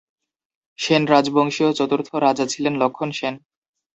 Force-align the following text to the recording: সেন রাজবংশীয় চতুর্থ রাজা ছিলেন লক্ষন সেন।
সেন 0.79 1.03
রাজবংশীয় 1.05 1.69
চতুর্থ 1.73 2.09
রাজা 2.25 2.45
ছিলেন 2.47 2.73
লক্ষন 2.81 3.09
সেন। 3.11 3.35